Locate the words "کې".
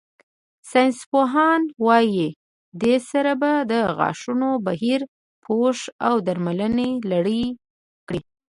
8.07-8.19